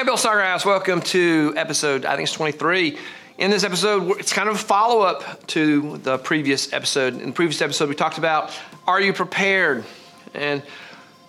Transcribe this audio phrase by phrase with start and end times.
[0.00, 0.64] Hi, Bill Snodgrass.
[0.64, 2.96] Welcome to episode, I think it's 23.
[3.36, 7.20] In this episode, it's kind of a follow up to the previous episode.
[7.20, 9.84] In the previous episode, we talked about Are You Prepared?
[10.32, 10.62] And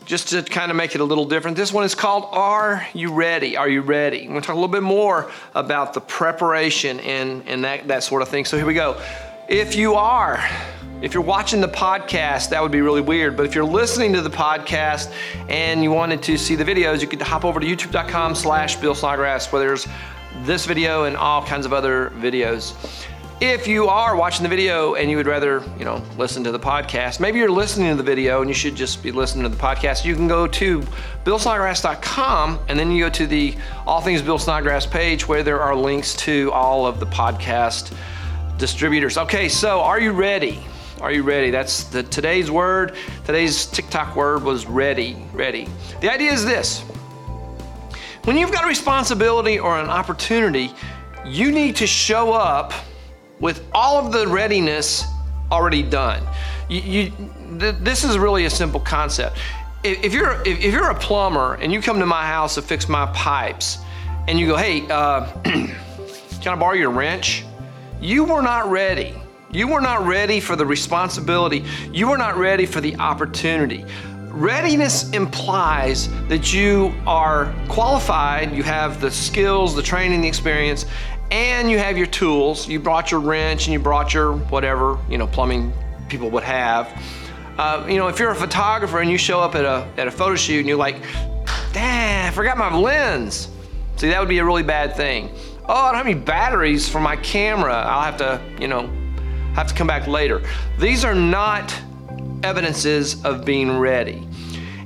[0.05, 3.13] just to kind of make it a little different, this one is called Are You
[3.13, 3.57] Ready?
[3.57, 4.21] Are You Ready?
[4.21, 8.03] I'm going to talk a little bit more about the preparation and, and that, that
[8.03, 8.45] sort of thing.
[8.45, 9.01] So here we go.
[9.49, 10.41] If you are,
[11.01, 13.35] if you're watching the podcast, that would be really weird.
[13.35, 15.11] But if you're listening to the podcast
[15.49, 18.93] and you wanted to see the videos, you could hop over to youtube.com slash Bill
[18.93, 19.87] Snodgrass where there's
[20.43, 22.75] this video and all kinds of other videos.
[23.41, 26.59] If you are watching the video and you would rather, you know, listen to the
[26.59, 29.57] podcast, maybe you're listening to the video and you should just be listening to the
[29.57, 30.81] podcast, you can go to
[31.25, 33.55] billsnodgrass.com and then you go to the
[33.87, 37.91] All Things Bill Snodgrass page where there are links to all of the podcast
[38.59, 39.17] distributors.
[39.17, 40.59] Okay, so are you ready?
[41.01, 41.49] Are you ready?
[41.49, 42.93] That's the today's word.
[43.25, 45.17] Today's TikTok word was ready.
[45.33, 45.67] Ready.
[45.99, 46.81] The idea is this.
[48.25, 50.71] When you've got a responsibility or an opportunity,
[51.25, 52.71] you need to show up
[53.39, 55.03] with all of the readiness
[55.51, 56.21] already done.
[56.69, 57.11] You, you
[57.59, 59.39] th- this is really a simple concept.
[59.83, 62.61] If, if you're if, if, you're a plumber and you come to my house to
[62.61, 63.79] fix my pipes,
[64.27, 65.73] and you go, "Hey, uh, can
[66.45, 67.43] I borrow your wrench?"
[67.99, 69.15] You were not ready.
[69.53, 71.65] You were not ready for the responsibility.
[71.91, 73.85] You were not ready for the opportunity.
[74.29, 80.85] Readiness implies that you are qualified, you have the skills, the training, the experience,
[81.31, 82.65] and you have your tools.
[82.65, 85.73] You brought your wrench and you brought your whatever, you know, plumbing
[86.07, 86.97] people would have.
[87.57, 90.11] Uh, you know, if you're a photographer and you show up at a, at a
[90.11, 90.95] photo shoot and you're like,
[91.73, 93.49] damn, I forgot my lens.
[93.97, 95.29] See, that would be a really bad thing.
[95.65, 97.73] Oh, I don't have any batteries for my camera.
[97.73, 98.89] I'll have to, you know,
[99.53, 100.41] have to come back later.
[100.79, 101.73] These are not
[102.43, 104.27] evidences of being ready.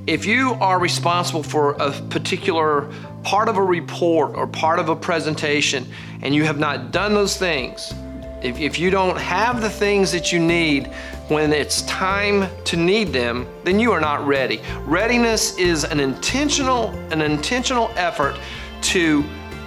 [0.06, 2.90] If you are responsible for a particular
[3.24, 5.86] part of a report or part of a presentation
[6.22, 7.92] and you have not done those things,
[8.42, 10.92] if, if you don't have the things that you need
[11.28, 14.60] when it's time to need them, then you are not ready.
[14.82, 18.38] Readiness is an intentional, an intentional effort
[18.82, 19.24] to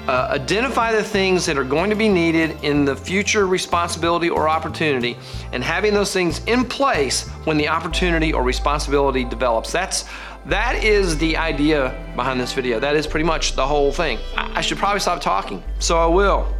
[0.10, 4.50] uh, identify the things that are going to be needed in the future responsibility or
[4.50, 5.16] opportunity
[5.54, 9.72] and having those things in place when the opportunity or responsibility develops.
[9.72, 10.06] That's
[10.48, 12.80] that is the idea behind this video.
[12.80, 14.18] That is pretty much the whole thing.
[14.36, 16.59] I, I should probably stop talking, so I will.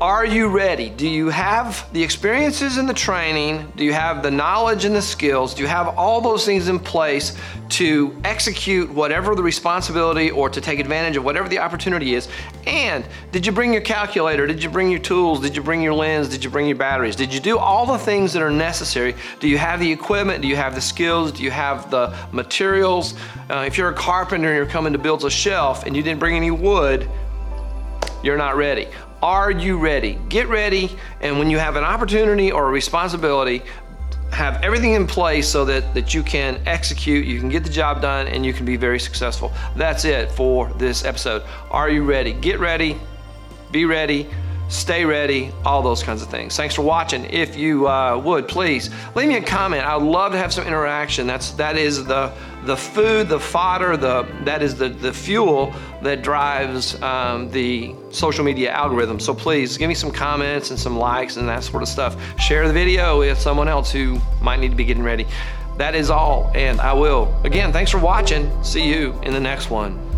[0.00, 0.88] Are you ready?
[0.88, 3.70] Do you have the experiences and the training?
[3.76, 5.52] Do you have the knowledge and the skills?
[5.52, 7.36] Do you have all those things in place
[7.70, 12.28] to execute whatever the responsibility or to take advantage of whatever the opportunity is?
[12.66, 14.46] And did you bring your calculator?
[14.46, 15.38] Did you bring your tools?
[15.40, 16.30] Did you bring your lens?
[16.30, 17.14] Did you bring your batteries?
[17.14, 19.14] Did you do all the things that are necessary?
[19.38, 20.40] Do you have the equipment?
[20.40, 21.30] Do you have the skills?
[21.30, 23.12] Do you have the materials?
[23.50, 26.20] Uh, if you're a carpenter and you're coming to build a shelf and you didn't
[26.20, 27.06] bring any wood,
[28.22, 28.88] you're not ready.
[29.22, 30.18] Are you ready?
[30.28, 33.62] Get ready, and when you have an opportunity or a responsibility,
[34.32, 38.00] have everything in place so that, that you can execute, you can get the job
[38.00, 39.52] done, and you can be very successful.
[39.76, 41.42] That's it for this episode.
[41.70, 42.32] Are you ready?
[42.32, 42.98] Get ready,
[43.70, 44.28] be ready
[44.70, 46.56] stay ready, all those kinds of things.
[46.56, 47.24] Thanks for watching.
[47.26, 49.84] If you uh, would please leave me a comment.
[49.84, 51.26] I'd love to have some interaction.
[51.26, 52.32] That's that is the
[52.64, 58.44] the food, the fodder, the that is the the fuel that drives um, the social
[58.44, 59.20] media algorithm.
[59.20, 62.16] So please give me some comments and some likes and that sort of stuff.
[62.38, 65.26] Share the video with someone else who might need to be getting ready.
[65.78, 67.34] That is all, and I will.
[67.44, 68.50] Again, thanks for watching.
[68.62, 70.09] See you in the next one.